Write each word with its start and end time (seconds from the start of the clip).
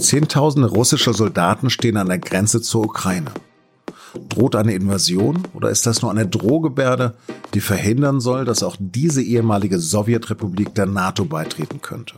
Zehntausende 0.00 0.68
russische 0.68 1.12
Soldaten 1.12 1.70
stehen 1.70 1.96
an 1.96 2.08
der 2.08 2.18
Grenze 2.18 2.62
zur 2.62 2.84
Ukraine. 2.84 3.32
Droht 4.28 4.56
eine 4.56 4.74
Invasion 4.74 5.42
oder 5.54 5.70
ist 5.70 5.86
das 5.86 6.02
nur 6.02 6.10
eine 6.10 6.26
Drohgebärde, 6.26 7.14
die 7.54 7.60
verhindern 7.60 8.20
soll, 8.20 8.44
dass 8.44 8.62
auch 8.62 8.76
diese 8.78 9.22
ehemalige 9.22 9.78
Sowjetrepublik 9.78 10.74
der 10.74 10.86
NATO 10.86 11.24
beitreten 11.24 11.82
könnte? 11.82 12.16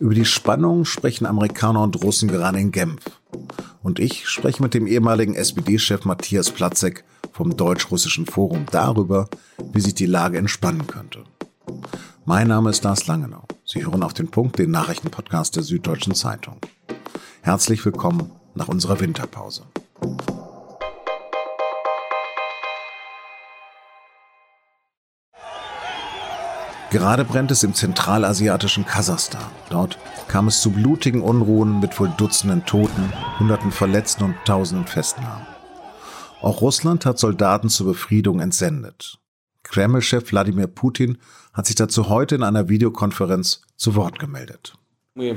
Über 0.00 0.14
die 0.14 0.24
Spannungen 0.24 0.84
sprechen 0.84 1.26
Amerikaner 1.26 1.82
und 1.82 2.02
Russen 2.02 2.28
gerade 2.28 2.58
in 2.58 2.72
Genf. 2.72 3.02
Und 3.82 3.98
ich 3.98 4.26
spreche 4.26 4.62
mit 4.62 4.74
dem 4.74 4.86
ehemaligen 4.86 5.34
SPD-Chef 5.34 6.04
Matthias 6.04 6.50
Platzek 6.50 7.04
vom 7.32 7.56
Deutsch-Russischen 7.56 8.26
Forum 8.26 8.66
darüber, 8.70 9.28
wie 9.72 9.80
sich 9.80 9.94
die 9.94 10.06
Lage 10.06 10.38
entspannen 10.38 10.86
könnte. 10.86 11.24
Mein 12.24 12.48
Name 12.48 12.70
ist 12.70 12.82
Lars 12.84 13.06
Langenau. 13.06 13.44
Sie 13.74 13.84
hören 13.84 14.04
auf 14.04 14.14
den 14.14 14.28
Punkt 14.28 14.60
den 14.60 14.70
Nachrichtenpodcast 14.70 15.56
der 15.56 15.64
Süddeutschen 15.64 16.14
Zeitung. 16.14 16.58
Herzlich 17.42 17.84
willkommen 17.84 18.30
nach 18.54 18.68
unserer 18.68 19.00
Winterpause. 19.00 19.64
Gerade 26.92 27.24
brennt 27.24 27.50
es 27.50 27.64
im 27.64 27.74
zentralasiatischen 27.74 28.86
Kasachstan. 28.86 29.50
Dort 29.70 29.98
kam 30.28 30.46
es 30.46 30.60
zu 30.60 30.70
blutigen 30.70 31.20
Unruhen 31.20 31.80
mit 31.80 31.98
wohl 31.98 32.12
Dutzenden 32.16 32.64
Toten, 32.66 33.12
Hunderten 33.40 33.72
Verletzten 33.72 34.22
und 34.22 34.36
Tausenden 34.44 34.86
Festnahmen. 34.86 35.48
Auch 36.40 36.60
Russland 36.60 37.04
hat 37.06 37.18
Soldaten 37.18 37.68
zur 37.68 37.88
Befriedung 37.88 38.38
entsendet. 38.38 39.18
Kreml-Chef 39.64 40.30
Wladimir 40.30 40.68
Putin 40.68 41.18
hat 41.52 41.66
sich 41.66 41.74
dazu 41.74 42.08
heute 42.08 42.36
in 42.36 42.44
einer 42.44 42.68
Videokonferenz 42.68 43.62
zu 43.76 43.96
Wort 43.96 44.18
gemeldet. 44.20 44.74
Die 45.16 45.30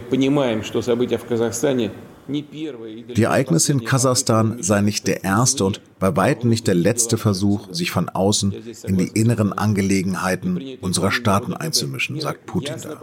Ereignisse 3.23 3.71
in 3.71 3.85
Kasachstan 3.85 4.57
seien 4.61 4.85
nicht 4.85 5.07
der 5.07 5.23
erste 5.23 5.65
und 5.65 5.81
bei 5.99 6.15
weitem 6.15 6.49
nicht 6.49 6.67
der 6.67 6.73
letzte 6.75 7.17
Versuch, 7.17 7.71
sich 7.71 7.91
von 7.91 8.09
außen 8.09 8.53
in 8.85 8.97
die 8.97 9.07
inneren 9.07 9.53
Angelegenheiten 9.53 10.77
unserer 10.81 11.11
Staaten 11.11 11.53
einzumischen, 11.53 12.19
sagt 12.19 12.47
Putin 12.47 12.75
da. 12.81 12.99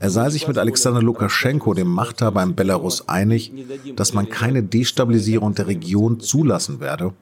Er 0.00 0.10
sei 0.10 0.28
sich 0.28 0.46
mit 0.48 0.58
Alexander 0.58 1.00
Lukaschenko, 1.00 1.72
dem 1.72 1.88
Machthaber 1.88 2.42
in 2.42 2.54
Belarus, 2.54 3.08
einig, 3.08 3.52
dass 3.96 4.12
man 4.12 4.28
keine 4.28 4.62
Destabilisierung 4.62 5.54
der 5.54 5.68
Region 5.68 6.20
zulassen 6.20 6.80
werde 6.80 7.14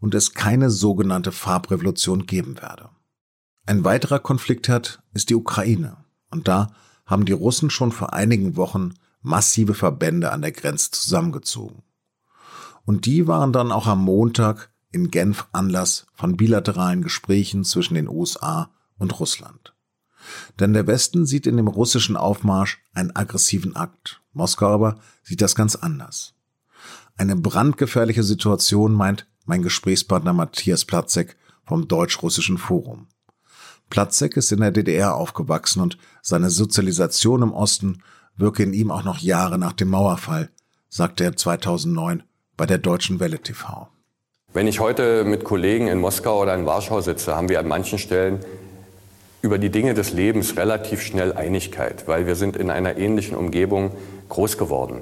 und 0.00 0.14
es 0.14 0.34
keine 0.34 0.70
sogenannte 0.70 1.32
Farbrevolution 1.32 2.26
geben 2.26 2.60
werde. 2.60 2.90
Ein 3.66 3.84
weiterer 3.84 4.18
Konfliktherd 4.18 5.02
ist 5.12 5.30
die 5.30 5.34
Ukraine. 5.34 5.98
Und 6.30 6.48
da 6.48 6.72
haben 7.06 7.24
die 7.24 7.32
Russen 7.32 7.70
schon 7.70 7.92
vor 7.92 8.12
einigen 8.12 8.56
Wochen 8.56 8.94
massive 9.20 9.74
Verbände 9.74 10.32
an 10.32 10.42
der 10.42 10.52
Grenze 10.52 10.90
zusammengezogen. 10.90 11.82
Und 12.84 13.06
die 13.06 13.26
waren 13.26 13.52
dann 13.52 13.72
auch 13.72 13.86
am 13.86 14.02
Montag 14.02 14.72
in 14.90 15.10
Genf 15.10 15.46
Anlass 15.52 16.06
von 16.14 16.36
bilateralen 16.36 17.02
Gesprächen 17.02 17.64
zwischen 17.64 17.94
den 17.94 18.08
USA 18.08 18.70
und 18.98 19.20
Russland. 19.20 19.74
Denn 20.58 20.72
der 20.72 20.86
Westen 20.86 21.26
sieht 21.26 21.46
in 21.46 21.56
dem 21.56 21.68
russischen 21.68 22.16
Aufmarsch 22.16 22.78
einen 22.92 23.14
aggressiven 23.14 23.76
Akt. 23.76 24.22
Moskau 24.32 24.68
aber 24.68 24.98
sieht 25.22 25.40
das 25.40 25.54
ganz 25.54 25.76
anders. 25.76 26.34
Eine 27.16 27.36
brandgefährliche 27.36 28.22
Situation 28.22 28.92
meint 28.92 29.26
mein 29.50 29.62
Gesprächspartner 29.62 30.32
Matthias 30.32 30.84
Platzek 30.84 31.34
vom 31.64 31.88
Deutsch-Russischen 31.88 32.56
Forum. 32.56 33.08
Platzek 33.90 34.36
ist 34.36 34.52
in 34.52 34.60
der 34.60 34.70
DDR 34.70 35.16
aufgewachsen 35.16 35.82
und 35.82 35.98
seine 36.22 36.50
Sozialisation 36.50 37.42
im 37.42 37.52
Osten 37.52 38.00
wirke 38.36 38.62
in 38.62 38.72
ihm 38.72 38.92
auch 38.92 39.02
noch 39.02 39.18
Jahre 39.18 39.58
nach 39.58 39.72
dem 39.72 39.88
Mauerfall, 39.88 40.50
sagte 40.88 41.24
er 41.24 41.36
2009 41.36 42.22
bei 42.56 42.64
der 42.64 42.78
Deutschen 42.78 43.18
Welle 43.18 43.40
TV. 43.40 43.88
Wenn 44.52 44.68
ich 44.68 44.78
heute 44.78 45.24
mit 45.24 45.42
Kollegen 45.42 45.88
in 45.88 45.98
Moskau 45.98 46.42
oder 46.42 46.54
in 46.54 46.64
Warschau 46.64 47.00
sitze, 47.00 47.34
haben 47.34 47.48
wir 47.48 47.58
an 47.58 47.66
manchen 47.66 47.98
Stellen 47.98 48.38
über 49.42 49.58
die 49.58 49.70
Dinge 49.70 49.94
des 49.94 50.12
Lebens 50.12 50.56
relativ 50.58 51.02
schnell 51.02 51.32
Einigkeit, 51.32 52.06
weil 52.06 52.28
wir 52.28 52.36
sind 52.36 52.56
in 52.56 52.70
einer 52.70 52.98
ähnlichen 52.98 53.36
Umgebung 53.36 53.90
groß 54.28 54.58
geworden. 54.58 55.00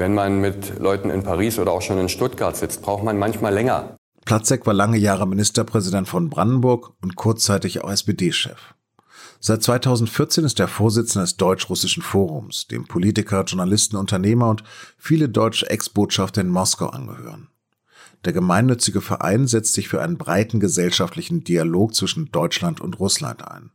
Wenn 0.00 0.14
man 0.14 0.40
mit 0.40 0.78
Leuten 0.78 1.10
in 1.10 1.22
Paris 1.22 1.58
oder 1.58 1.72
auch 1.72 1.82
schon 1.82 1.98
in 1.98 2.08
Stuttgart 2.08 2.56
sitzt, 2.56 2.80
braucht 2.80 3.04
man 3.04 3.18
manchmal 3.18 3.52
länger. 3.52 3.98
Platzek 4.24 4.66
war 4.66 4.72
lange 4.72 4.96
Jahre 4.96 5.28
Ministerpräsident 5.28 6.08
von 6.08 6.30
Brandenburg 6.30 6.94
und 7.02 7.16
kurzzeitig 7.16 7.84
auch 7.84 7.90
SPD-Chef. 7.90 8.72
Seit 9.40 9.62
2014 9.62 10.44
ist 10.44 10.58
er 10.58 10.68
Vorsitzender 10.68 11.24
des 11.24 11.36
Deutsch-Russischen 11.36 12.02
Forums, 12.02 12.66
dem 12.66 12.86
Politiker, 12.86 13.44
Journalisten, 13.44 13.96
Unternehmer 13.96 14.48
und 14.48 14.64
viele 14.96 15.28
deutsche 15.28 15.68
Ex-Botschafter 15.68 16.40
in 16.40 16.48
Moskau 16.48 16.86
angehören. 16.86 17.48
Der 18.24 18.32
gemeinnützige 18.32 19.02
Verein 19.02 19.46
setzt 19.46 19.74
sich 19.74 19.88
für 19.90 20.00
einen 20.00 20.16
breiten 20.16 20.60
gesellschaftlichen 20.60 21.44
Dialog 21.44 21.94
zwischen 21.94 22.30
Deutschland 22.32 22.80
und 22.80 22.98
Russland 23.00 23.46
ein. 23.46 23.70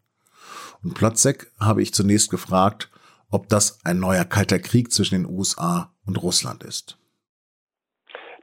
Und 0.81 0.95
Platzek 0.95 1.51
habe 1.59 1.83
ich 1.83 1.93
zunächst 1.93 2.31
gefragt, 2.31 2.89
ob 3.29 3.47
das 3.47 3.77
ein 3.83 3.99
neuer 3.99 4.25
kalter 4.25 4.57
Krieg 4.57 4.91
zwischen 4.91 5.13
den 5.13 5.27
USA 5.27 5.91
und 6.07 6.21
Russland 6.21 6.63
ist. 6.63 6.97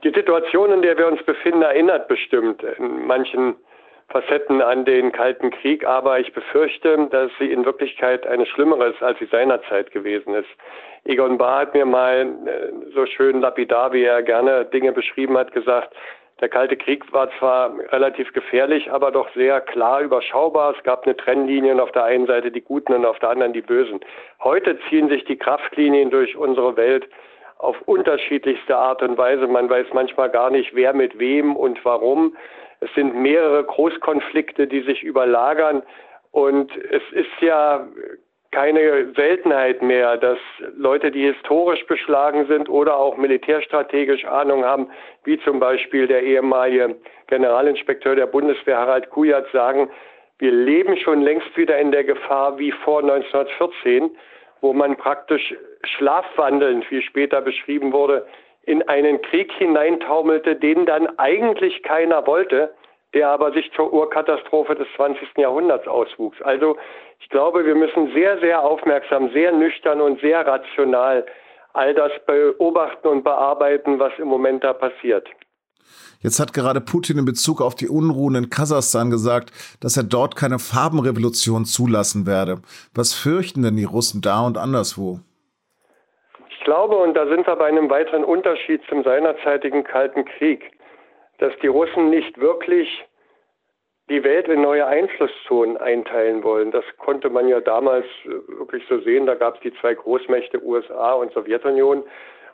Die 0.04 0.10
Situation, 0.10 0.72
in 0.72 0.82
der 0.82 0.98
wir 0.98 1.06
uns 1.06 1.22
befinden, 1.22 1.62
erinnert 1.62 2.08
bestimmt 2.08 2.62
in 2.62 3.06
manchen 3.06 3.54
Facetten 4.08 4.60
an 4.60 4.84
den 4.84 5.12
Kalten 5.12 5.50
Krieg, 5.50 5.86
aber 5.86 6.20
ich 6.20 6.32
befürchte, 6.32 7.08
dass 7.10 7.30
sie 7.38 7.50
in 7.50 7.64
Wirklichkeit 7.64 8.26
eine 8.26 8.46
schlimmere 8.46 8.88
ist, 8.88 9.02
als 9.02 9.18
sie 9.18 9.26
seinerzeit 9.26 9.90
gewesen 9.90 10.34
ist. 10.34 10.48
Egon 11.04 11.38
Bahr 11.38 11.60
hat 11.60 11.74
mir 11.74 11.86
mal 11.86 12.26
äh, 12.46 12.92
so 12.94 13.06
schön 13.06 13.40
lapidar, 13.40 13.92
wie 13.92 14.04
er 14.04 14.22
gerne 14.22 14.66
Dinge 14.66 14.92
beschrieben 14.92 15.38
hat, 15.38 15.52
gesagt, 15.52 15.94
der 16.40 16.48
Kalte 16.48 16.76
Krieg 16.76 17.10
war 17.12 17.30
zwar 17.38 17.72
relativ 17.92 18.32
gefährlich, 18.32 18.90
aber 18.90 19.12
doch 19.12 19.32
sehr 19.34 19.60
klar 19.60 20.00
überschaubar. 20.00 20.74
Es 20.76 20.82
gab 20.82 21.04
eine 21.04 21.16
Trennlinie 21.16 21.80
auf 21.80 21.92
der 21.92 22.04
einen 22.04 22.26
Seite 22.26 22.50
die 22.50 22.60
Guten 22.60 22.92
und 22.94 23.06
auf 23.06 23.18
der 23.20 23.30
anderen 23.30 23.52
die 23.52 23.62
Bösen. 23.62 24.00
Heute 24.42 24.76
ziehen 24.88 25.08
sich 25.08 25.24
die 25.24 25.36
Kraftlinien 25.36 26.10
durch 26.10 26.36
unsere 26.36 26.76
Welt 26.76 27.08
auf 27.62 27.80
unterschiedlichste 27.82 28.76
Art 28.76 29.02
und 29.02 29.16
Weise. 29.16 29.46
Man 29.46 29.70
weiß 29.70 29.86
manchmal 29.92 30.30
gar 30.30 30.50
nicht, 30.50 30.74
wer 30.74 30.92
mit 30.92 31.18
wem 31.18 31.54
und 31.54 31.82
warum. 31.84 32.36
Es 32.80 32.92
sind 32.94 33.14
mehrere 33.14 33.62
Großkonflikte, 33.62 34.66
die 34.66 34.80
sich 34.80 35.04
überlagern. 35.04 35.82
Und 36.32 36.72
es 36.90 37.02
ist 37.12 37.40
ja 37.40 37.86
keine 38.50 39.12
Seltenheit 39.14 39.80
mehr, 39.80 40.16
dass 40.16 40.38
Leute, 40.76 41.12
die 41.12 41.32
historisch 41.32 41.86
beschlagen 41.86 42.46
sind 42.48 42.68
oder 42.68 42.96
auch 42.96 43.16
militärstrategisch 43.16 44.24
Ahnung 44.24 44.64
haben, 44.64 44.90
wie 45.24 45.38
zum 45.40 45.60
Beispiel 45.60 46.08
der 46.08 46.22
ehemalige 46.24 46.96
Generalinspekteur 47.28 48.16
der 48.16 48.26
Bundeswehr 48.26 48.76
Harald 48.76 49.08
Kujat 49.10 49.46
sagen, 49.52 49.88
wir 50.38 50.50
leben 50.50 50.96
schon 50.96 51.22
längst 51.22 51.56
wieder 51.56 51.78
in 51.78 51.92
der 51.92 52.02
Gefahr 52.02 52.58
wie 52.58 52.72
vor 52.72 53.00
1914, 53.02 54.10
wo 54.62 54.72
man 54.72 54.96
praktisch 54.96 55.54
schlafwandelnd, 55.84 56.90
wie 56.90 57.02
später 57.02 57.42
beschrieben 57.42 57.92
wurde, 57.92 58.26
in 58.64 58.88
einen 58.88 59.20
Krieg 59.20 59.52
hineintaumelte, 59.52 60.56
den 60.56 60.86
dann 60.86 61.18
eigentlich 61.18 61.82
keiner 61.82 62.26
wollte, 62.26 62.72
der 63.12 63.28
aber 63.28 63.52
sich 63.52 63.70
zur 63.72 63.92
Urkatastrophe 63.92 64.74
des 64.74 64.86
20. 64.96 65.36
Jahrhunderts 65.36 65.86
auswuchs. 65.86 66.40
Also 66.42 66.76
ich 67.20 67.28
glaube, 67.28 67.66
wir 67.66 67.74
müssen 67.74 68.12
sehr, 68.14 68.38
sehr 68.38 68.62
aufmerksam, 68.62 69.30
sehr 69.30 69.52
nüchtern 69.52 70.00
und 70.00 70.20
sehr 70.20 70.46
rational 70.46 71.26
all 71.74 71.94
das 71.94 72.12
beobachten 72.26 73.08
und 73.08 73.24
bearbeiten, 73.24 73.98
was 73.98 74.12
im 74.18 74.28
Moment 74.28 74.62
da 74.62 74.72
passiert. 74.72 75.28
Jetzt 76.20 76.38
hat 76.38 76.52
gerade 76.52 76.80
Putin 76.80 77.18
in 77.18 77.24
Bezug 77.24 77.60
auf 77.60 77.74
die 77.74 77.88
Unruhen 77.88 78.36
in 78.36 78.50
Kasachstan 78.50 79.10
gesagt, 79.10 79.50
dass 79.80 79.96
er 79.96 80.04
dort 80.04 80.36
keine 80.36 80.58
Farbenrevolution 80.58 81.64
zulassen 81.64 82.26
werde. 82.26 82.62
Was 82.94 83.12
fürchten 83.12 83.62
denn 83.62 83.76
die 83.76 83.84
Russen 83.84 84.22
da 84.22 84.46
und 84.46 84.56
anderswo? 84.56 85.18
Ich 86.48 86.64
glaube, 86.64 86.96
und 86.96 87.14
da 87.14 87.26
sind 87.26 87.46
wir 87.46 87.56
bei 87.56 87.66
einem 87.66 87.90
weiteren 87.90 88.22
Unterschied 88.22 88.82
zum 88.88 89.02
seinerzeitigen 89.02 89.82
Kalten 89.82 90.24
Krieg, 90.24 90.70
dass 91.38 91.52
die 91.60 91.66
Russen 91.66 92.10
nicht 92.10 92.38
wirklich 92.38 92.88
die 94.08 94.22
Welt 94.24 94.46
in 94.48 94.62
neue 94.62 94.86
Einflusszonen 94.86 95.76
einteilen 95.76 96.42
wollen. 96.42 96.70
Das 96.70 96.84
konnte 96.98 97.30
man 97.30 97.48
ja 97.48 97.60
damals 97.60 98.04
äh, 98.24 98.28
wirklich 98.58 98.84
so 98.88 99.00
sehen. 99.00 99.26
Da 99.26 99.34
gab 99.34 99.56
es 99.56 99.60
die 99.62 99.72
zwei 99.80 99.94
Großmächte 99.94 100.62
USA 100.62 101.14
und 101.14 101.32
Sowjetunion. 101.32 102.02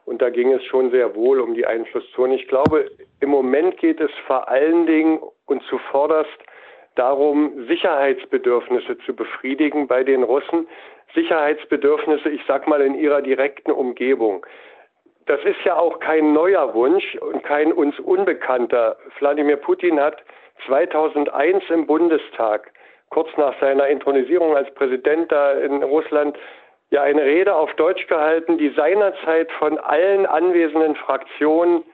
Und 0.09 0.23
da 0.23 0.31
ging 0.31 0.51
es 0.53 0.65
schon 0.65 0.91
sehr 0.91 1.15
wohl 1.15 1.39
um 1.39 1.53
die 1.53 1.67
Einflusszone. 1.67 2.35
Ich 2.35 2.49
glaube, 2.49 2.91
im 3.21 3.29
Moment 3.29 3.77
geht 3.77 4.01
es 4.01 4.11
vor 4.27 4.49
allen 4.49 4.87
Dingen 4.87 5.21
und 5.45 5.63
zuvorderst 5.65 6.39
darum, 6.95 7.67
Sicherheitsbedürfnisse 7.69 8.97
zu 9.05 9.15
befriedigen 9.15 9.87
bei 9.87 10.03
den 10.03 10.23
Russen. 10.23 10.67
Sicherheitsbedürfnisse, 11.15 12.31
ich 12.31 12.41
sag 12.49 12.67
mal, 12.67 12.81
in 12.81 12.95
ihrer 12.95 13.21
direkten 13.21 13.71
Umgebung. 13.71 14.47
Das 15.27 15.45
ist 15.45 15.63
ja 15.65 15.77
auch 15.77 16.01
kein 16.01 16.33
neuer 16.33 16.73
Wunsch 16.73 17.17
und 17.17 17.43
kein 17.43 17.71
uns 17.71 18.01
unbekannter. 18.01 18.97
Wladimir 19.19 19.59
Putin 19.59 20.01
hat 20.01 20.23
2001 20.67 21.65
im 21.69 21.87
Bundestag, 21.87 22.73
kurz 23.11 23.29
nach 23.37 23.55
seiner 23.61 23.89
Intronisierung 23.89 24.57
als 24.57 24.73
Präsident 24.75 25.31
da 25.31 25.53
in 25.53 25.83
Russland, 25.83 26.39
ja 26.90 27.02
eine 27.02 27.23
Rede 27.23 27.55
auf 27.55 27.73
Deutsch 27.75 28.06
gehalten, 28.06 28.58
die 28.58 28.70
seinerzeit 28.70 29.50
von 29.52 29.79
allen 29.79 30.26
anwesenden 30.26 30.96
Fraktionen 30.96 31.85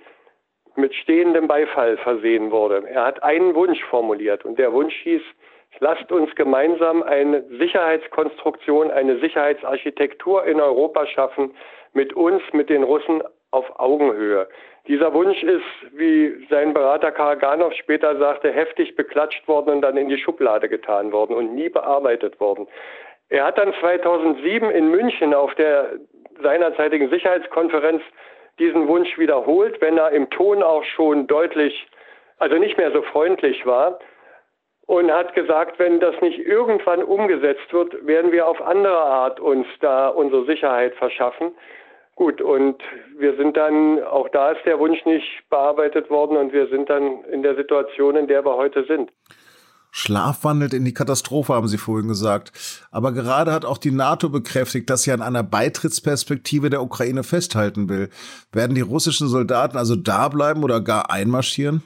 mit 0.77 0.95
stehendem 0.95 1.49
Beifall 1.49 1.97
versehen 1.99 2.51
wurde. 2.51 2.85
Er 2.89 3.05
hat 3.05 3.23
einen 3.23 3.55
Wunsch 3.55 3.83
formuliert 3.85 4.45
und 4.45 4.59
der 4.59 4.73
Wunsch 4.73 4.95
hieß, 5.03 5.23
lasst 5.81 6.11
uns 6.13 6.35
gemeinsam 6.35 7.03
eine 7.03 7.43
Sicherheitskonstruktion, 7.59 8.91
eine 8.91 9.19
Sicherheitsarchitektur 9.19 10.45
in 10.45 10.61
Europa 10.61 11.07
schaffen, 11.07 11.55
mit 11.93 12.13
uns, 12.13 12.43
mit 12.53 12.71
den 12.71 12.83
Russen 12.83 13.23
auf 13.51 13.79
Augenhöhe. 13.79 14.49
Dieser 14.89 15.15
Wunsch 15.15 15.43
ist, 15.43 15.65
wie 15.93 16.47
sein 16.51 16.75
Berater 16.75 17.13
Karaganov 17.13 17.73
später 17.75 18.19
sagte, 18.19 18.53
heftig 18.53 18.97
beklatscht 18.97 19.47
worden 19.49 19.77
und 19.77 19.83
dann 19.83 19.97
in 19.97 20.09
die 20.09 20.19
Schublade 20.19 20.69
getan 20.69 21.13
worden 21.13 21.35
und 21.35 21.55
nie 21.55 21.69
bearbeitet 21.69 22.39
worden. 22.41 22.67
Er 23.29 23.45
hat 23.47 23.59
dann 23.59 23.75
2007 23.81 24.71
in 24.71 24.91
München 24.91 25.35
auf 25.35 25.55
der 25.55 25.93
seinerzeitigen 26.43 27.11
Sicherheitskonferenz 27.11 28.03
diesen 28.59 28.87
Wunsch 28.89 29.19
wiederholt, 29.19 29.81
wenn 29.81 29.99
er 29.99 30.11
im 30.11 30.31
Ton 30.31 30.63
auch 30.63 30.85
schon 30.85 31.27
deutlich, 31.27 31.87
also 32.39 32.57
nicht 32.57 32.77
mehr 32.77 32.93
so 32.93 33.03
freundlich 33.03 33.67
war 33.67 33.99
und 34.87 35.11
hat 35.11 35.35
gesagt, 35.35 35.79
wenn 35.79 36.01
das 36.01 36.21
nicht 36.21 36.39
irgendwann 36.39 37.03
umgesetzt 37.03 37.73
wird, 37.73 38.07
werden 38.07 38.33
wir 38.33 38.47
auf 38.47 38.61
andere 38.61 38.99
Art 38.99 39.41
uns 39.41 39.67
da 39.81 40.09
unsere 40.09 40.45
Sicherheit 40.45 40.95
verschaffen. 40.95 41.53
Gut, 42.17 42.41
und 42.41 42.81
wir 43.17 43.35
sind 43.35 43.57
dann, 43.57 44.03
auch 44.05 44.29
da 44.29 44.53
ist 44.53 44.65
der 44.65 44.79
Wunsch 44.79 45.05
nicht 45.05 45.49
bearbeitet 45.51 46.11
worden 46.11 46.37
und 46.37 46.53
wir 46.53 46.69
sind 46.69 46.89
dann 46.89 47.25
in 47.25 47.43
der 47.43 47.57
Situation, 47.57 48.15
in 48.17 48.29
der 48.29 48.45
wir 48.45 48.55
heute 48.55 48.85
sind. 48.85 49.11
Schlaf 49.97 50.43
wandelt 50.43 50.75
in 50.75 50.85
die 50.85 50.93
Katastrophe, 50.93 51.55
haben 51.55 51.69
Sie 51.69 51.79
vorhin 51.79 52.09
gesagt. 52.09 52.51
Aber 52.91 53.13
gerade 53.13 53.53
hat 53.53 53.65
auch 53.65 53.79
die 53.79 53.93
NATO 53.93 54.29
bekräftigt, 54.29 54.91
dass 54.91 55.05
sie 55.05 55.13
an 55.13 55.23
einer 55.23 55.45
Beitrittsperspektive 55.45 56.69
der 56.69 56.83
Ukraine 56.83 57.23
festhalten 57.23 57.89
will. 57.89 58.09
Werden 58.53 58.75
die 58.75 58.81
russischen 58.81 59.29
Soldaten 59.29 59.77
also 59.77 59.95
da 59.95 60.29
bleiben 60.29 60.65
oder 60.65 60.81
gar 60.81 61.13
einmarschieren? 61.13 61.85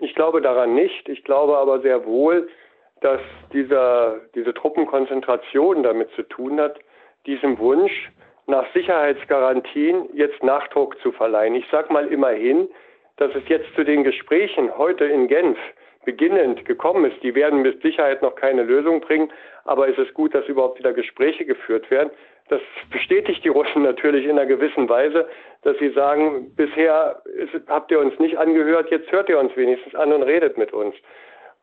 Ich 0.00 0.14
glaube 0.14 0.42
daran 0.42 0.74
nicht. 0.74 1.08
Ich 1.08 1.24
glaube 1.24 1.56
aber 1.56 1.80
sehr 1.80 2.04
wohl, 2.04 2.50
dass 3.00 3.22
dieser, 3.54 4.20
diese 4.34 4.52
Truppenkonzentration 4.52 5.82
damit 5.82 6.10
zu 6.14 6.24
tun 6.24 6.60
hat, 6.60 6.78
diesem 7.24 7.58
Wunsch, 7.58 8.10
nach 8.46 8.66
Sicherheitsgarantien 8.74 10.10
jetzt 10.12 10.42
Nachdruck 10.42 11.00
zu 11.00 11.10
verleihen. 11.12 11.54
Ich 11.54 11.64
sage 11.72 11.90
mal 11.90 12.06
immerhin, 12.08 12.68
dass 13.16 13.34
es 13.34 13.48
jetzt 13.48 13.74
zu 13.76 13.82
den 13.82 14.04
Gesprächen 14.04 14.76
heute 14.76 15.06
in 15.06 15.26
Genf 15.26 15.56
beginnend 16.04 16.64
gekommen 16.64 17.04
ist. 17.10 17.22
Die 17.22 17.34
werden 17.34 17.62
mit 17.62 17.82
Sicherheit 17.82 18.22
noch 18.22 18.34
keine 18.34 18.62
Lösung 18.62 19.00
bringen, 19.00 19.30
aber 19.64 19.88
es 19.88 19.98
ist 19.98 20.14
gut, 20.14 20.34
dass 20.34 20.46
überhaupt 20.46 20.78
wieder 20.78 20.92
Gespräche 20.92 21.44
geführt 21.44 21.90
werden. 21.90 22.10
Das 22.48 22.60
bestätigt 22.90 23.44
die 23.44 23.48
Russen 23.48 23.82
natürlich 23.82 24.24
in 24.24 24.32
einer 24.32 24.46
gewissen 24.46 24.88
Weise, 24.88 25.28
dass 25.62 25.78
sie 25.78 25.90
sagen, 25.90 26.52
bisher 26.56 27.22
habt 27.68 27.90
ihr 27.90 28.00
uns 28.00 28.18
nicht 28.18 28.36
angehört, 28.36 28.90
jetzt 28.90 29.10
hört 29.12 29.28
ihr 29.28 29.38
uns 29.38 29.56
wenigstens 29.56 29.94
an 29.94 30.12
und 30.12 30.22
redet 30.22 30.58
mit 30.58 30.72
uns. 30.72 30.94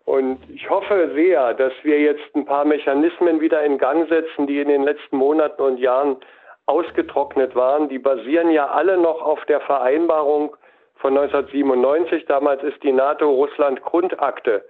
Und 0.06 0.40
ich 0.50 0.68
hoffe 0.70 1.12
sehr, 1.14 1.54
dass 1.54 1.74
wir 1.84 2.00
jetzt 2.00 2.36
ein 2.36 2.46
paar 2.46 2.66
Mechanismen 2.66 3.42
wieder 3.42 3.64
in 3.64 3.78
Gang 3.78 4.10
setzen, 4.10 4.48
die 4.48 4.60
in 4.60 4.70
den 4.70 4.84
letzten 4.84 5.18
Monaten 5.18 5.62
und 5.62 5.78
Jahren 5.78 6.18
ausgetrocknet 6.66 7.56
waren. 7.56 7.90
Die 7.90 8.00
basieren 8.00 8.50
ja 8.50 8.68
alle 8.68 8.98
noch 8.98 9.22
auf 9.22 9.44
der 9.46 9.60
Vereinbarung 9.62 10.56
von 11.00 11.18
1997. 11.18 12.26
Damals 12.26 12.64
ist 12.64 12.82
die 12.84 12.92
NATO-Russland-Grundakte 12.92 14.64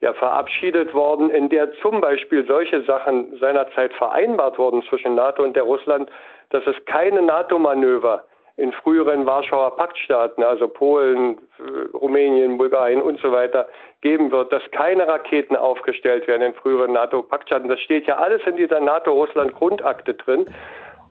ja 0.00 0.12
verabschiedet 0.12 0.92
worden, 0.92 1.30
in 1.30 1.48
der 1.48 1.72
zum 1.80 2.00
Beispiel 2.00 2.46
solche 2.46 2.82
Sachen 2.82 3.38
seinerzeit 3.38 3.92
vereinbart 3.94 4.58
wurden 4.58 4.82
zwischen 4.82 5.14
NATO 5.14 5.42
und 5.42 5.56
der 5.56 5.62
Russland, 5.62 6.10
dass 6.50 6.66
es 6.66 6.76
keine 6.84 7.22
NATO-Manöver 7.22 8.24
in 8.58 8.72
früheren 8.72 9.26
Warschauer 9.26 9.76
Paktstaaten, 9.76 10.42
also 10.42 10.66
Polen, 10.68 11.38
äh, 11.58 11.96
Rumänien, 11.96 12.56
Bulgarien 12.56 13.02
und 13.02 13.20
so 13.20 13.30
weiter, 13.30 13.68
geben 14.00 14.30
wird, 14.30 14.50
dass 14.52 14.62
keine 14.70 15.06
Raketen 15.06 15.56
aufgestellt 15.56 16.26
werden 16.26 16.42
in 16.42 16.54
früheren 16.54 16.92
NATO-Paktstaaten. 16.92 17.68
Das 17.68 17.80
steht 17.80 18.06
ja 18.06 18.16
alles 18.16 18.42
in 18.46 18.56
dieser 18.56 18.80
NATO-Russland-Grundakte 18.80 20.14
drin. 20.14 20.46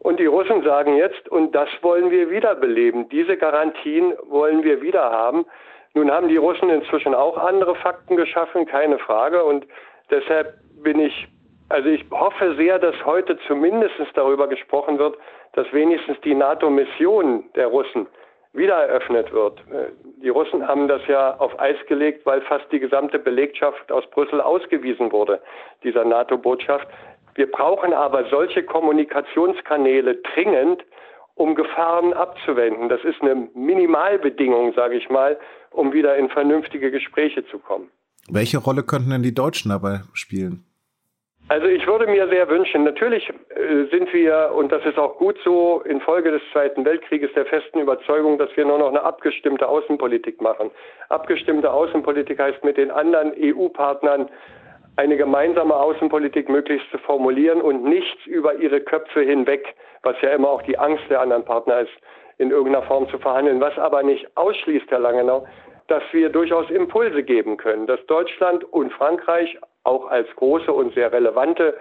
Und 0.06 0.20
die 0.20 0.28
Russen 0.28 0.62
sagen 0.62 0.98
jetzt, 0.98 1.28
und 1.30 1.56
das 1.56 1.68
wollen 1.82 2.12
wir 2.12 2.30
wiederbeleben. 2.30 3.10
Diese 3.10 3.38
Garantien 3.38 4.14
wollen 4.28 4.64
wir 4.64 4.80
wieder 4.84 5.02
haben. 5.02 5.48
Nun 5.96 6.12
haben 6.12 6.28
die 6.28 6.38
Russen 6.38 6.70
inzwischen 6.70 7.16
auch 7.16 7.38
andere 7.38 7.74
Fakten 7.74 8.16
geschaffen, 8.16 8.68
keine 8.68 9.00
Frage. 9.00 9.44
Und 9.44 9.66
deshalb 10.12 10.54
bin 10.84 11.00
ich, 11.00 11.28
also 11.70 11.90
ich 11.90 12.06
hoffe 12.12 12.54
sehr, 12.54 12.78
dass 12.78 12.94
heute 13.04 13.40
zumindest 13.48 13.96
darüber 14.14 14.48
gesprochen 14.48 15.00
wird, 15.00 15.18
dass 15.54 15.66
wenigstens 15.74 16.22
die 16.22 16.36
NATO-Mission 16.36 17.46
der 17.56 17.66
Russen 17.66 18.06
wieder 18.54 18.76
eröffnet 18.76 19.34
wird. 19.34 19.60
Die 20.22 20.30
Russen 20.30 20.68
haben 20.68 20.88
das 20.88 21.02
ja 21.08 21.36
auf 21.40 21.60
Eis 21.60 21.78
gelegt, 21.88 22.28
weil 22.28 22.42
fast 22.42 22.72
die 22.72 22.80
gesamte 22.80 23.18
Belegschaft 23.18 23.92
aus 23.92 24.08
Brüssel 24.12 24.40
ausgewiesen 24.40 25.12
wurde, 25.12 25.42
dieser 25.84 26.06
NATO-Botschaft. 26.06 26.88
Wir 27.36 27.52
brauchen 27.52 27.94
aber 27.94 28.30
solche 28.30 28.64
Kommunikationskanäle 28.64 30.16
dringend, 30.16 30.84
um 31.36 31.54
Gefahren 31.54 32.14
abzuwenden. 32.14 32.88
Das 32.88 33.04
ist 33.04 33.22
eine 33.22 33.36
Minimalbedingung, 33.54 34.74
sage 34.74 34.96
ich 34.96 35.10
mal, 35.10 35.38
um 35.72 35.92
wieder 35.92 36.16
in 36.16 36.30
vernünftige 36.30 36.92
Gespräche 36.92 37.46
zu 37.48 37.60
kommen. 37.60 37.92
Welche 38.30 38.58
Rolle 38.58 38.84
könnten 38.84 39.12
denn 39.12 39.22
die 39.22 39.36
Deutschen 39.36 39.70
dabei 39.70 40.02
spielen? 40.14 40.66
Also 41.48 41.68
ich 41.68 41.86
würde 41.86 42.08
mir 42.08 42.28
sehr 42.30 42.50
wünschen, 42.50 42.86
natürlich 42.86 43.30
äh, 43.30 43.86
sind 43.92 44.12
wir, 44.14 44.52
und 44.56 44.72
das 44.72 44.84
ist 44.84 44.98
auch 44.98 45.18
gut 45.18 45.38
so, 45.44 45.82
infolge 45.82 46.32
des 46.32 46.42
Zweiten 46.52 46.84
Weltkrieges 46.86 47.32
der 47.36 47.46
festen 47.46 47.80
Überzeugung, 47.80 48.40
dass 48.40 48.50
wir 48.56 48.66
nur 48.66 48.80
noch 48.80 48.90
eine 48.90 49.04
abgestimmte 49.04 49.68
Außenpolitik 49.68 50.42
machen. 50.42 50.72
Abgestimmte 51.10 51.72
Außenpolitik 51.72 52.40
heißt 52.40 52.64
mit 52.64 52.78
den 52.78 52.90
anderen 52.90 53.32
EU-Partnern 53.38 54.28
eine 54.98 55.18
gemeinsame 55.18 55.76
Außenpolitik 55.76 56.50
möglichst 56.50 56.90
zu 56.92 56.98
formulieren 57.00 57.62
und 57.62 57.84
nichts 57.84 58.26
über 58.26 58.56
ihre 58.56 58.82
Köpfe 58.82 59.22
hinweg, 59.22 59.76
was 60.04 60.16
ja 60.22 60.30
immer 60.30 60.50
auch 60.50 60.62
die 60.62 60.78
Angst 60.78 61.04
der 61.10 61.22
anderen 61.22 61.44
Partner 61.44 61.82
ist, 61.82 61.94
in 62.38 62.52
irgendeiner 62.52 62.86
Form 62.86 63.10
zu 63.10 63.18
verhandeln. 63.20 63.60
Was 63.60 63.78
aber 63.78 64.04
nicht 64.04 64.26
ausschließt, 64.36 64.90
Herr 64.90 65.00
Langenau, 65.00 65.46
dass 65.88 66.04
wir 66.12 66.30
durchaus 66.30 66.70
Impulse 66.70 67.24
geben 67.24 67.58
können, 67.58 67.88
dass 67.88 68.04
Deutschland 68.08 68.64
und 68.64 68.92
Frankreich 68.94 69.58
auch 69.84 70.08
als 70.10 70.28
große 70.36 70.72
und 70.72 70.94
sehr 70.96 71.12
relevante 71.12 71.76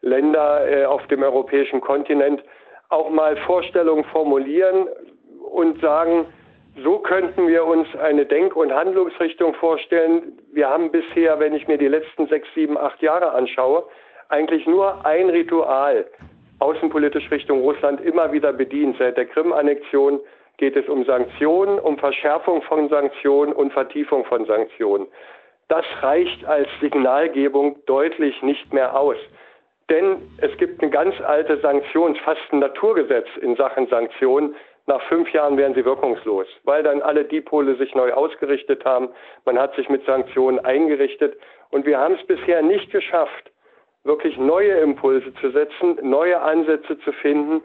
Länder 0.00 0.66
äh, 0.66 0.84
auf 0.84 1.06
dem 1.08 1.22
europäischen 1.22 1.80
Kontinent 1.80 2.42
auch 2.88 3.10
mal 3.10 3.36
Vorstellungen 3.38 4.04
formulieren 4.04 4.88
und 5.52 5.80
sagen, 5.80 6.26
so 6.82 6.98
könnten 6.98 7.48
wir 7.48 7.64
uns 7.64 7.88
eine 7.96 8.26
Denk- 8.26 8.56
und 8.56 8.72
Handlungsrichtung 8.72 9.54
vorstellen. 9.54 10.38
Wir 10.52 10.68
haben 10.68 10.90
bisher, 10.90 11.38
wenn 11.38 11.54
ich 11.54 11.68
mir 11.68 11.78
die 11.78 11.88
letzten 11.88 12.26
sechs, 12.28 12.48
sieben, 12.54 12.78
acht 12.78 13.02
Jahre 13.02 13.32
anschaue, 13.32 13.84
eigentlich 14.28 14.66
nur 14.66 15.04
ein 15.04 15.28
Ritual 15.30 16.06
außenpolitisch 16.60 17.30
Richtung 17.30 17.60
Russland 17.60 18.00
immer 18.00 18.32
wieder 18.32 18.52
bedient. 18.52 18.96
Seit 18.98 19.16
der 19.16 19.26
Krim-Annexion 19.26 20.20
geht 20.58 20.76
es 20.76 20.88
um 20.88 21.04
Sanktionen, 21.04 21.78
um 21.78 21.98
Verschärfung 21.98 22.62
von 22.62 22.88
Sanktionen 22.88 23.52
und 23.52 23.72
Vertiefung 23.72 24.24
von 24.26 24.44
Sanktionen. 24.44 25.06
Das 25.68 25.84
reicht 26.02 26.44
als 26.44 26.68
Signalgebung 26.80 27.78
deutlich 27.86 28.42
nicht 28.42 28.72
mehr 28.72 28.96
aus. 28.96 29.16
Denn 29.88 30.22
es 30.38 30.56
gibt 30.58 30.82
eine 30.82 30.90
ganz 30.90 31.18
alte 31.20 31.58
Sanktions-, 31.60 32.18
fast 32.20 32.40
ein 32.52 32.60
Naturgesetz 32.60 33.26
in 33.40 33.56
Sachen 33.56 33.88
Sanktionen, 33.88 34.54
nach 34.90 35.02
fünf 35.02 35.32
Jahren 35.32 35.56
wären 35.56 35.74
sie 35.74 35.84
wirkungslos, 35.84 36.48
weil 36.64 36.82
dann 36.82 37.00
alle 37.00 37.24
Dipole 37.24 37.76
sich 37.76 37.94
neu 37.94 38.12
ausgerichtet 38.12 38.84
haben. 38.84 39.08
Man 39.44 39.56
hat 39.56 39.72
sich 39.76 39.88
mit 39.88 40.04
Sanktionen 40.04 40.58
eingerichtet. 40.58 41.38
Und 41.70 41.86
wir 41.86 41.96
haben 41.98 42.16
es 42.20 42.26
bisher 42.26 42.60
nicht 42.60 42.90
geschafft, 42.90 43.52
wirklich 44.02 44.36
neue 44.36 44.72
Impulse 44.72 45.32
zu 45.34 45.50
setzen, 45.52 45.96
neue 46.02 46.40
Ansätze 46.40 46.98
zu 46.98 47.12
finden, 47.12 47.62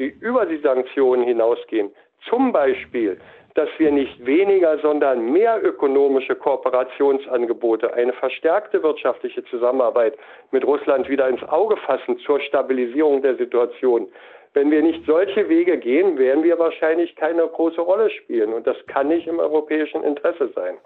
die 0.00 0.08
über 0.08 0.44
die 0.44 0.58
Sanktionen 0.58 1.22
hinausgehen. 1.22 1.92
Zum 2.28 2.52
Beispiel, 2.52 3.20
dass 3.54 3.68
wir 3.78 3.92
nicht 3.92 4.26
weniger, 4.26 4.78
sondern 4.78 5.32
mehr 5.32 5.64
ökonomische 5.64 6.34
Kooperationsangebote, 6.34 7.94
eine 7.94 8.12
verstärkte 8.12 8.82
wirtschaftliche 8.82 9.44
Zusammenarbeit 9.44 10.18
mit 10.50 10.64
Russland 10.64 11.08
wieder 11.08 11.28
ins 11.28 11.44
Auge 11.44 11.76
fassen 11.76 12.18
zur 12.18 12.40
Stabilisierung 12.40 13.22
der 13.22 13.36
Situation. 13.36 14.08
Wenn 14.56 14.70
wir 14.70 14.80
nicht 14.80 15.04
solche 15.04 15.50
Wege 15.50 15.76
gehen, 15.76 16.16
werden 16.16 16.42
wir 16.42 16.58
wahrscheinlich 16.58 17.14
keine 17.14 17.46
große 17.46 17.78
Rolle 17.78 18.08
spielen. 18.08 18.54
Und 18.54 18.66
das 18.66 18.78
kann 18.86 19.08
nicht 19.08 19.26
im 19.26 19.38
europäischen 19.38 20.02
Interesse 20.02 20.50
sein. 20.54 20.78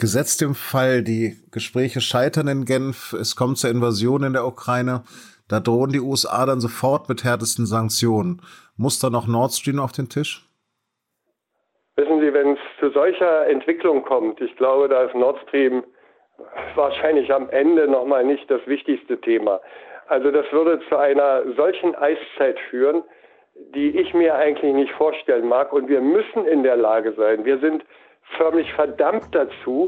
Gesetzt 0.00 0.42
im 0.42 0.56
Fall, 0.56 1.04
die 1.04 1.36
Gespräche 1.52 2.00
scheitern 2.00 2.48
in 2.48 2.64
Genf, 2.64 3.12
es 3.12 3.36
kommt 3.36 3.58
zur 3.58 3.70
Invasion 3.70 4.24
in 4.24 4.32
der 4.32 4.44
Ukraine, 4.44 5.04
da 5.46 5.60
drohen 5.60 5.92
die 5.92 6.00
USA 6.00 6.44
dann 6.46 6.58
sofort 6.58 7.08
mit 7.08 7.22
härtesten 7.22 7.64
Sanktionen. 7.64 8.42
Muss 8.76 8.98
da 8.98 9.08
noch 9.08 9.28
Nord 9.28 9.52
Stream 9.52 9.78
auf 9.78 9.92
den 9.92 10.08
Tisch? 10.08 10.44
Wissen 11.94 12.20
Sie, 12.20 12.34
wenn 12.34 12.54
es 12.54 12.58
zu 12.80 12.90
solcher 12.90 13.46
Entwicklung 13.46 14.02
kommt, 14.02 14.40
ich 14.40 14.56
glaube, 14.56 14.88
da 14.88 15.04
ist 15.04 15.14
Nord 15.14 15.38
Stream 15.46 15.84
wahrscheinlich 16.74 17.32
am 17.32 17.50
Ende 17.50 17.86
nochmal 17.86 18.24
nicht 18.24 18.50
das 18.50 18.66
wichtigste 18.66 19.20
Thema. 19.20 19.60
Also 20.10 20.32
das 20.32 20.50
würde 20.50 20.80
zu 20.88 20.96
einer 20.96 21.44
solchen 21.54 21.94
Eiszeit 21.94 22.58
führen, 22.68 23.04
die 23.74 23.96
ich 23.96 24.12
mir 24.12 24.34
eigentlich 24.34 24.74
nicht 24.74 24.92
vorstellen 24.94 25.46
mag. 25.46 25.72
Und 25.72 25.88
wir 25.88 26.00
müssen 26.00 26.46
in 26.46 26.64
der 26.64 26.76
Lage 26.76 27.12
sein, 27.12 27.44
wir 27.44 27.58
sind 27.58 27.84
förmlich 28.36 28.72
verdammt 28.72 29.32
dazu, 29.32 29.86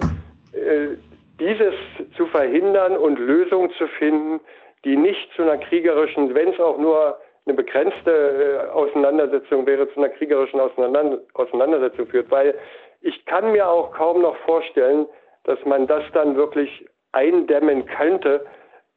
äh, 0.53 0.97
dieses 1.41 1.75
zu 2.17 2.27
verhindern 2.27 2.97
und 2.97 3.19
Lösungen 3.19 3.73
zu 3.73 3.89
finden, 3.99 4.39
die 4.85 4.97
nicht 4.97 5.29
zu 5.35 5.43
einer 5.43 5.59
kriegerischen, 5.59 6.33
wenn 6.37 6.51
es 6.51 6.61
auch 6.61 6.79
nur 6.79 7.19
eine 7.45 7.57
begrenzte 7.57 8.13
äh, 8.13 8.71
Auseinandersetzung 8.71 9.67
wäre, 9.67 9.89
zu 9.93 9.99
einer 9.99 10.11
kriegerischen 10.11 10.61
Auseinandersetzung 10.61 12.07
führt. 12.07 12.31
Weil 12.31 12.55
ich 13.01 13.25
kann 13.27 13.51
mir 13.51 13.69
auch 13.69 13.91
kaum 13.91 14.23
noch 14.23 14.37
vorstellen, 14.45 15.07
dass 15.43 15.59
man 15.65 15.89
das 15.89 16.05
dann 16.15 16.37
wirklich 16.37 16.87
eindämmen 17.11 17.87
könnte. 17.87 18.47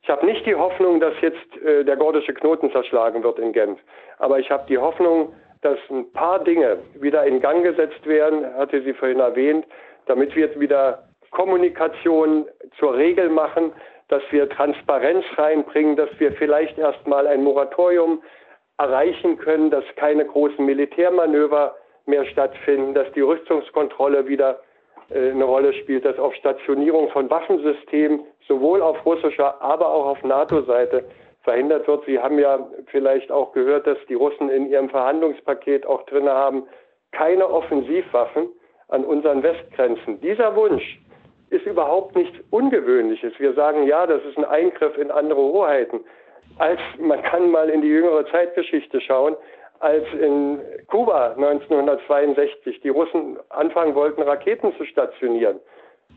Ich 0.05 0.11
habe 0.11 0.23
nicht 0.27 0.45
die 0.45 0.53
Hoffnung, 0.53 0.99
dass 0.99 1.15
jetzt 1.21 1.57
äh, 1.65 1.83
der 1.83 1.97
gordische 1.97 2.31
Knoten 2.31 2.71
zerschlagen 2.71 3.23
wird 3.23 3.39
in 3.39 3.53
Genf. 3.53 3.79
Aber 4.19 4.37
ich 4.37 4.51
habe 4.51 4.63
die 4.69 4.77
Hoffnung, 4.77 5.33
dass 5.63 5.79
ein 5.89 6.11
paar 6.11 6.43
Dinge 6.43 6.77
wieder 6.93 7.25
in 7.25 7.41
Gang 7.41 7.63
gesetzt 7.63 8.05
werden, 8.05 8.45
hatte 8.55 8.83
sie 8.83 8.93
vorhin 8.93 9.19
erwähnt, 9.19 9.65
damit 10.05 10.35
wir 10.35 10.59
wieder 10.59 11.07
Kommunikation 11.31 12.45
zur 12.77 12.95
Regel 12.95 13.29
machen, 13.29 13.73
dass 14.09 14.21
wir 14.29 14.47
Transparenz 14.47 15.25
reinbringen, 15.37 15.95
dass 15.95 16.11
wir 16.19 16.33
vielleicht 16.33 16.77
erstmal 16.77 17.25
ein 17.25 17.43
Moratorium 17.43 18.21
erreichen 18.77 19.39
können, 19.39 19.71
dass 19.71 19.85
keine 19.95 20.23
großen 20.23 20.63
Militärmanöver 20.63 21.75
mehr 22.05 22.25
stattfinden, 22.25 22.93
dass 22.93 23.11
die 23.13 23.21
Rüstungskontrolle 23.21 24.27
wieder 24.27 24.59
eine 25.13 25.43
Rolle 25.43 25.73
spielt, 25.73 26.05
dass 26.05 26.17
auch 26.17 26.33
Stationierung 26.33 27.09
von 27.09 27.29
Waffensystemen 27.29 28.21
sowohl 28.47 28.81
auf 28.81 29.05
russischer, 29.05 29.61
aber 29.61 29.87
auch 29.87 30.05
auf 30.07 30.23
NATO-Seite 30.23 31.05
verhindert 31.43 31.87
wird. 31.87 32.05
Sie 32.05 32.19
haben 32.19 32.39
ja 32.39 32.67
vielleicht 32.87 33.31
auch 33.31 33.53
gehört, 33.53 33.85
dass 33.87 33.97
die 34.09 34.15
Russen 34.15 34.49
in 34.49 34.69
ihrem 34.69 34.89
Verhandlungspaket 34.89 35.85
auch 35.85 36.03
drin 36.03 36.27
haben, 36.27 36.63
keine 37.11 37.47
Offensivwaffen 37.47 38.49
an 38.89 39.05
unseren 39.05 39.43
Westgrenzen. 39.43 40.19
Dieser 40.21 40.55
Wunsch 40.55 40.99
ist 41.49 41.65
überhaupt 41.65 42.15
nichts 42.15 42.37
Ungewöhnliches. 42.49 43.33
Wir 43.37 43.53
sagen 43.53 43.87
ja, 43.87 44.05
das 44.07 44.23
ist 44.25 44.37
ein 44.37 44.45
Eingriff 44.45 44.97
in 44.97 45.11
andere 45.11 45.39
Hoheiten. 45.39 46.01
Als 46.57 46.79
man 46.99 47.21
kann 47.21 47.51
mal 47.51 47.69
in 47.69 47.81
die 47.81 47.87
jüngere 47.87 48.25
Zeitgeschichte 48.27 48.99
schauen, 49.01 49.35
als 49.79 50.05
in 50.19 50.59
Kuba 50.87 51.33
1962 51.33 52.81
die 52.81 52.89
Russen 52.89 53.37
anfangen 53.49 53.95
wollten, 53.95 54.21
Raketen 54.21 54.75
zu 54.77 54.85
stationieren, 54.85 55.59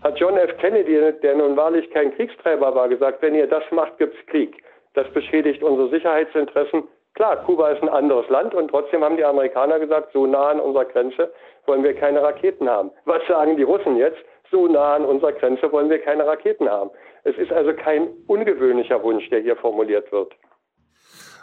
hat 0.02 0.18
John 0.18 0.36
F. 0.36 0.56
Kennedy, 0.58 1.12
der 1.22 1.34
nun 1.34 1.56
wahrlich 1.56 1.90
kein 1.90 2.14
Kriegstreiber 2.14 2.74
war, 2.74 2.88
gesagt, 2.88 3.22
wenn 3.22 3.34
ihr 3.34 3.46
das 3.46 3.64
macht, 3.70 3.98
gibt's 3.98 4.18
Krieg. 4.26 4.62
Das 4.94 5.08
beschädigt 5.12 5.62
unsere 5.62 5.88
Sicherheitsinteressen. 5.88 6.84
Klar, 7.14 7.36
Kuba 7.44 7.70
ist 7.70 7.82
ein 7.82 7.88
anderes 7.88 8.28
Land 8.28 8.54
und 8.54 8.68
trotzdem 8.68 9.02
haben 9.02 9.16
die 9.16 9.24
Amerikaner 9.24 9.80
gesagt, 9.80 10.12
so 10.12 10.26
nah 10.26 10.50
an 10.50 10.60
unserer 10.60 10.84
Grenze 10.84 11.32
wollen 11.66 11.82
wir 11.82 11.94
keine 11.94 12.22
Raketen 12.22 12.68
haben. 12.68 12.90
Was 13.06 13.26
sagen 13.26 13.56
die 13.56 13.64
Russen 13.64 13.96
jetzt? 13.96 14.18
So 14.50 14.66
nah 14.66 14.94
an 14.94 15.04
unserer 15.04 15.32
Grenze 15.32 15.70
wollen 15.72 15.90
wir 15.90 15.98
keine 15.98 16.26
Raketen 16.26 16.70
haben. 16.70 16.90
Es 17.24 17.36
ist 17.36 17.52
also 17.52 17.74
kein 17.74 18.08
ungewöhnlicher 18.26 19.02
Wunsch, 19.02 19.28
der 19.30 19.40
hier 19.40 19.56
formuliert 19.56 20.10
wird. 20.12 20.32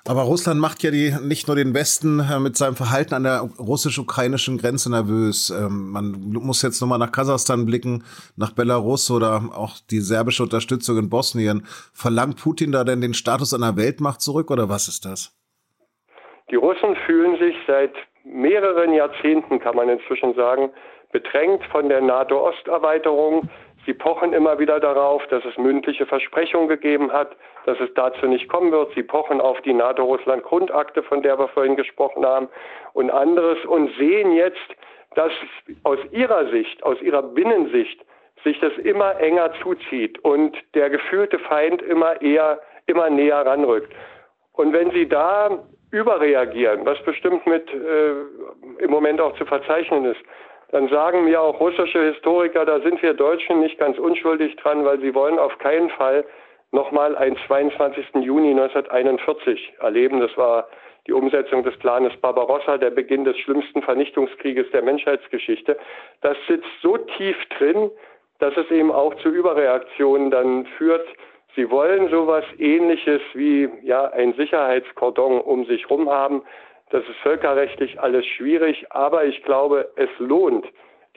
Aber 0.07 0.21
Russland 0.21 0.61
macht 0.61 0.83
ja 0.83 0.91
die, 0.91 1.11
nicht 1.23 1.47
nur 1.47 1.55
den 1.55 1.73
Westen 1.73 2.19
äh, 2.19 2.39
mit 2.39 2.55
seinem 2.55 2.75
Verhalten 2.75 3.15
an 3.15 3.23
der 3.23 3.39
russisch-ukrainischen 3.57 4.59
Grenze 4.59 4.91
nervös. 4.91 5.49
Ähm, 5.49 5.89
man 5.91 6.11
muss 6.31 6.61
jetzt 6.61 6.79
nochmal 6.79 6.99
nach 6.99 7.11
Kasachstan 7.11 7.65
blicken, 7.65 8.03
nach 8.37 8.53
Belarus 8.53 9.09
oder 9.09 9.41
auch 9.55 9.79
die 9.89 10.01
serbische 10.01 10.43
Unterstützung 10.43 10.99
in 10.99 11.09
Bosnien. 11.09 11.63
Verlangt 11.91 12.39
Putin 12.39 12.71
da 12.71 12.83
denn 12.83 13.01
den 13.01 13.15
Status 13.15 13.55
einer 13.55 13.77
Weltmacht 13.77 14.21
zurück 14.21 14.51
oder 14.51 14.69
was 14.69 14.87
ist 14.87 15.05
das? 15.05 15.35
Die 16.51 16.55
Russen 16.55 16.95
fühlen 17.07 17.39
sich 17.39 17.55
seit 17.65 17.93
mehreren 18.23 18.93
Jahrzehnten, 18.93 19.59
kann 19.59 19.75
man 19.75 19.89
inzwischen 19.89 20.35
sagen, 20.35 20.69
bedrängt 21.13 21.63
von 21.71 21.89
der 21.89 22.01
NATO-Osterweiterung. 22.01 23.49
Sie 23.85 23.93
pochen 23.93 24.33
immer 24.33 24.57
wieder 24.57 24.79
darauf, 24.79 25.25
dass 25.27 25.45
es 25.45 25.57
mündliche 25.57 26.05
Versprechungen 26.05 26.67
gegeben 26.67 27.11
hat, 27.11 27.35
dass 27.65 27.79
es 27.79 27.93
dazu 27.93 28.25
nicht 28.25 28.49
kommen 28.49 28.71
wird. 28.71 28.93
Sie 28.95 29.03
pochen 29.03 29.39
auf 29.39 29.61
die 29.61 29.73
NATO-Russland-Grundakte, 29.73 31.03
von 31.03 31.21
der 31.21 31.37
wir 31.37 31.47
vorhin 31.49 31.75
gesprochen 31.75 32.25
haben, 32.25 32.49
und 32.93 33.11
anderes 33.11 33.63
und 33.65 33.91
sehen 33.97 34.31
jetzt, 34.33 34.75
dass 35.15 35.31
aus 35.83 35.99
ihrer 36.11 36.49
Sicht, 36.49 36.83
aus 36.83 37.01
ihrer 37.01 37.21
Binnensicht, 37.21 38.03
sich 38.43 38.59
das 38.59 38.73
immer 38.77 39.19
enger 39.19 39.51
zuzieht 39.61 40.19
und 40.19 40.55
der 40.73 40.89
gefühlte 40.89 41.39
Feind 41.39 41.81
immer 41.81 42.21
eher, 42.21 42.61
immer 42.85 43.09
näher 43.09 43.45
ranrückt. 43.45 43.91
Und 44.53 44.73
wenn 44.73 44.91
Sie 44.91 45.07
da 45.07 45.63
überreagieren, 45.91 46.85
was 46.85 47.01
bestimmt 47.03 47.45
mit 47.47 47.67
äh, 47.73 48.83
im 48.83 48.91
Moment 48.91 49.19
auch 49.21 49.35
zu 49.37 49.45
verzeichnen 49.45 50.05
ist, 50.05 50.21
dann 50.69 50.89
sagen 50.89 51.25
mir 51.25 51.41
auch 51.41 51.59
russische 51.59 52.01
Historiker, 52.11 52.65
da 52.65 52.79
sind 52.79 53.01
wir 53.01 53.13
Deutschen 53.13 53.59
nicht 53.59 53.77
ganz 53.77 53.97
unschuldig 53.97 54.55
dran, 54.57 54.85
weil 54.85 54.99
sie 54.99 55.13
wollen 55.13 55.39
auf 55.39 55.57
keinen 55.59 55.89
Fall 55.89 56.25
nochmal 56.71 57.15
einen 57.15 57.37
22. 57.47 58.15
Juni 58.21 58.51
1941 58.51 59.73
erleben. 59.79 60.19
Das 60.19 60.35
war 60.37 60.67
die 61.07 61.13
Umsetzung 61.13 61.63
des 61.63 61.77
Planes 61.77 62.15
Barbarossa, 62.17 62.77
der 62.77 62.89
Beginn 62.89 63.25
des 63.25 63.37
schlimmsten 63.37 63.81
Vernichtungskrieges 63.81 64.69
der 64.71 64.81
Menschheitsgeschichte. 64.81 65.77
Das 66.21 66.35
sitzt 66.47 66.67
so 66.81 66.97
tief 66.97 67.37
drin, 67.57 67.91
dass 68.39 68.55
es 68.57 68.69
eben 68.71 68.91
auch 68.91 69.15
zu 69.15 69.29
Überreaktionen 69.29 70.31
dann 70.31 70.65
führt. 70.77 71.07
Sie 71.55 71.69
wollen 71.69 72.09
sowas 72.09 72.43
ähnliches 72.57 73.21
wie 73.33 73.69
ja 73.81 74.05
ein 74.05 74.33
Sicherheitskordon 74.33 75.39
um 75.39 75.65
sich 75.65 75.83
herum 75.83 76.09
haben. 76.09 76.43
Das 76.95 77.03
ist 77.09 77.17
völkerrechtlich 77.23 77.99
alles 77.99 78.25
schwierig, 78.25 78.85
aber 78.89 79.25
ich 79.25 79.43
glaube, 79.43 79.91
es 79.97 80.07
lohnt, 80.17 80.65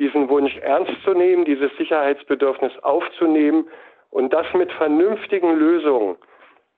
diesen 0.01 0.29
Wunsch 0.29 0.57
ernst 0.57 0.91
zu 1.05 1.13
nehmen, 1.13 1.45
dieses 1.45 1.71
Sicherheitsbedürfnis 1.77 2.73
aufzunehmen 2.83 3.69
und 4.11 4.33
das 4.33 4.45
mit 4.55 4.73
vernünftigen 4.73 5.57
Lösungen 5.57 6.17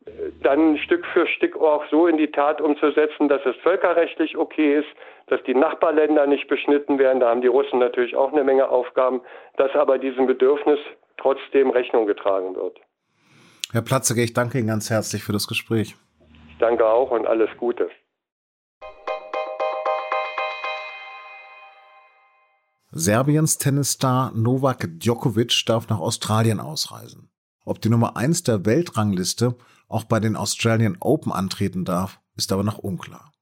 äh, 0.05 0.11
dann 0.43 0.77
Stück 0.77 1.07
für 1.15 1.27
Stück 1.27 1.57
auch 1.57 1.83
so 1.91 2.09
in 2.09 2.19
die 2.19 2.31
Tat 2.31 2.61
umzusetzen, 2.61 3.31
dass 3.31 3.41
es 3.47 3.57
völkerrechtlich 3.63 4.37
okay 4.37 4.81
ist, 4.81 4.89
dass 5.29 5.43
die 5.45 5.55
Nachbarländer 5.55 6.27
nicht 6.27 6.47
beschnitten 6.49 6.99
werden. 6.99 7.21
Da 7.21 7.31
haben 7.31 7.41
die 7.41 7.49
Russen 7.49 7.79
natürlich 7.79 8.15
auch 8.17 8.35
eine 8.35 8.45
Menge 8.45 8.69
Aufgaben, 8.69 9.23
dass 9.57 9.75
aber 9.77 9.97
diesem 9.97 10.27
Bedürfnis 10.27 10.79
trotzdem 11.17 11.71
Rechnung 11.71 12.05
getragen 12.05 12.55
wird. 12.55 12.79
Herr 13.73 13.81
Platzege, 13.81 14.23
ich 14.23 14.35
danke 14.35 14.59
Ihnen 14.59 14.69
ganz 14.69 14.91
herzlich 14.91 15.25
für 15.25 15.33
das 15.33 15.47
Gespräch. 15.47 15.97
Ich 16.51 16.59
danke 16.59 16.87
auch 16.87 17.11
und 17.11 17.27
alles 17.27 17.49
Gute. 17.57 17.89
Serbiens 22.93 23.57
Tennisstar 23.59 24.33
Novak 24.35 24.99
Djokovic 24.99 25.63
darf 25.67 25.89
nach 25.89 26.01
Australien 26.01 26.59
ausreisen. 26.59 27.31
Ob 27.65 27.81
die 27.81 27.89
Nummer 27.89 28.17
1 28.17 28.43
der 28.43 28.67
Weltrangliste 28.67 29.57
auch 29.87 30.03
bei 30.03 30.19
den 30.19 30.35
Australian 30.35 30.97
Open 30.99 31.31
antreten 31.31 31.85
darf, 31.85 32.21
ist 32.35 32.51
aber 32.51 32.65
noch 32.65 32.79
unklar. 32.79 33.33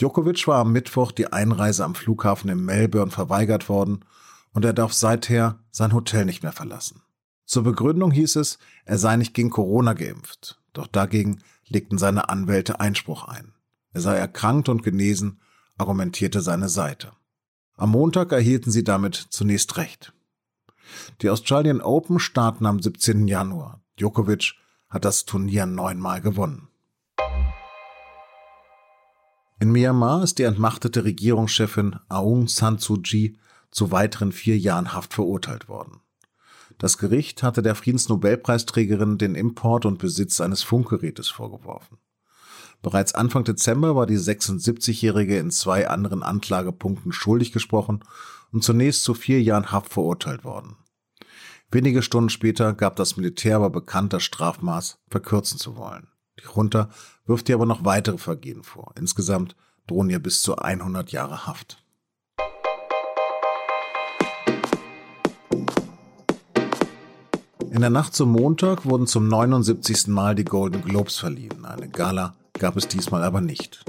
Djokovic 0.00 0.48
war 0.48 0.58
am 0.58 0.72
Mittwoch 0.72 1.12
die 1.12 1.32
Einreise 1.32 1.84
am 1.84 1.94
Flughafen 1.94 2.50
in 2.50 2.64
Melbourne 2.64 3.12
verweigert 3.12 3.68
worden 3.68 4.04
und 4.52 4.64
er 4.64 4.72
darf 4.72 4.92
seither 4.92 5.60
sein 5.70 5.92
Hotel 5.92 6.24
nicht 6.24 6.42
mehr 6.42 6.50
verlassen. 6.50 7.02
Zur 7.44 7.62
Begründung 7.62 8.10
hieß 8.10 8.34
es, 8.34 8.58
er 8.84 8.98
sei 8.98 9.16
nicht 9.16 9.32
gegen 9.32 9.50
Corona 9.50 9.92
geimpft, 9.92 10.60
doch 10.72 10.88
dagegen 10.88 11.38
legten 11.68 11.98
seine 11.98 12.30
Anwälte 12.30 12.80
Einspruch 12.80 13.28
ein. 13.28 13.54
Er 13.92 14.00
sei 14.00 14.16
erkrankt 14.16 14.68
und 14.68 14.82
genesen, 14.82 15.40
argumentierte 15.76 16.40
seine 16.40 16.68
Seite. 16.68 17.12
Am 17.78 17.90
Montag 17.90 18.32
erhielten 18.32 18.72
sie 18.72 18.82
damit 18.82 19.14
zunächst 19.14 19.76
recht. 19.76 20.12
Die 21.22 21.30
Australian 21.30 21.80
Open 21.80 22.18
starten 22.18 22.66
am 22.66 22.82
17. 22.82 23.28
Januar. 23.28 23.80
Djokovic 24.00 24.54
hat 24.88 25.04
das 25.04 25.26
Turnier 25.26 25.64
neunmal 25.64 26.20
gewonnen. 26.20 26.66
In 29.60 29.70
Myanmar 29.70 30.24
ist 30.24 30.40
die 30.40 30.42
entmachtete 30.42 31.04
Regierungschefin 31.04 31.96
Aung 32.08 32.48
San 32.48 32.78
Suu 32.78 32.96
Kyi 33.00 33.38
zu 33.70 33.92
weiteren 33.92 34.32
vier 34.32 34.58
Jahren 34.58 34.92
Haft 34.92 35.14
verurteilt 35.14 35.68
worden. 35.68 36.00
Das 36.78 36.98
Gericht 36.98 37.44
hatte 37.44 37.62
der 37.62 37.76
Friedensnobelpreisträgerin 37.76 39.18
den 39.18 39.36
Import 39.36 39.86
und 39.86 39.98
Besitz 39.98 40.40
eines 40.40 40.64
Funkgerätes 40.64 41.28
vorgeworfen. 41.28 41.98
Bereits 42.82 43.14
Anfang 43.14 43.44
Dezember 43.44 43.96
war 43.96 44.06
die 44.06 44.18
76-Jährige 44.18 45.38
in 45.38 45.50
zwei 45.50 45.88
anderen 45.88 46.22
Anklagepunkten 46.22 47.12
schuldig 47.12 47.52
gesprochen 47.52 48.04
und 48.52 48.62
zunächst 48.62 49.02
zu 49.02 49.14
vier 49.14 49.42
Jahren 49.42 49.72
Haft 49.72 49.92
verurteilt 49.92 50.44
worden. 50.44 50.76
Wenige 51.70 52.02
Stunden 52.02 52.30
später 52.30 52.72
gab 52.72 52.96
das 52.96 53.16
Militär 53.16 53.56
aber 53.56 53.70
bekannt, 53.70 54.12
das 54.12 54.22
Strafmaß 54.22 54.98
verkürzen 55.08 55.58
zu 55.58 55.76
wollen. 55.76 56.06
Die 56.38 56.44
Junta 56.54 56.88
wirft 57.26 57.48
ihr 57.48 57.56
aber 57.56 57.66
noch 57.66 57.84
weitere 57.84 58.16
Vergehen 58.16 58.62
vor. 58.62 58.94
Insgesamt 58.96 59.56
drohen 59.86 60.08
ihr 60.08 60.20
bis 60.20 60.40
zu 60.40 60.56
100 60.56 61.10
Jahre 61.10 61.46
Haft. 61.46 61.84
In 67.70 67.82
der 67.82 67.90
Nacht 67.90 68.14
zum 68.14 68.32
Montag 68.32 68.86
wurden 68.86 69.06
zum 69.06 69.28
79. 69.28 70.06
Mal 70.08 70.34
die 70.34 70.44
Golden 70.44 70.82
Globes 70.82 71.18
verliehen. 71.18 71.64
Eine 71.64 71.88
Gala 71.88 72.34
gab 72.58 72.76
es 72.76 72.88
diesmal 72.88 73.22
aber 73.22 73.40
nicht. 73.40 73.84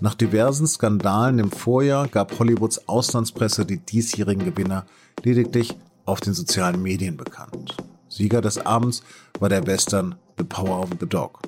Nach 0.00 0.14
diversen 0.14 0.66
Skandalen 0.66 1.38
im 1.38 1.50
Vorjahr 1.50 2.08
gab 2.08 2.38
Hollywoods 2.38 2.88
Auslandspresse 2.88 3.66
die 3.66 3.78
diesjährigen 3.78 4.44
Gewinner 4.44 4.86
lediglich 5.22 5.76
auf 6.06 6.20
den 6.20 6.34
sozialen 6.34 6.82
Medien 6.82 7.16
bekannt. 7.16 7.76
Sieger 8.08 8.40
des 8.40 8.58
Abends 8.64 9.02
war 9.38 9.48
der 9.48 9.66
Western 9.66 10.14
The 10.38 10.44
Power 10.44 10.80
of 10.80 10.90
the 10.98 11.06
Dog. 11.06 11.40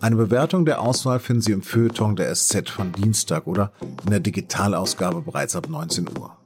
Eine 0.00 0.16
Bewertung 0.16 0.64
der 0.64 0.82
Auswahl 0.82 1.18
finden 1.18 1.42
Sie 1.42 1.52
im 1.52 1.62
Feuilleton 1.62 2.16
der 2.16 2.34
SZ 2.34 2.68
von 2.68 2.92
Dienstag 2.92 3.46
oder 3.46 3.72
in 4.04 4.10
der 4.10 4.20
Digitalausgabe 4.20 5.22
bereits 5.22 5.56
ab 5.56 5.68
19 5.68 6.08
Uhr. 6.18 6.36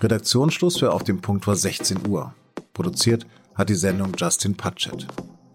Redaktionsschluss 0.00 0.78
für 0.78 0.92
Auf 0.92 1.04
dem 1.04 1.20
Punkt 1.20 1.46
war 1.46 1.56
16 1.56 2.08
Uhr. 2.08 2.32
Produziert 2.72 3.26
hat 3.54 3.68
die 3.68 3.74
Sendung 3.74 4.12
Justin 4.16 4.56
Patchett. 4.56 5.06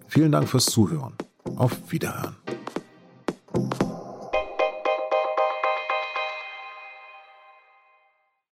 Vielen 0.08 0.32
Dank 0.32 0.48
fürs 0.48 0.68
Zuhören. 0.68 1.14
Auf 1.56 1.72
Wiederhören. 1.90 2.36
thank 3.56 3.82
you 3.82 3.85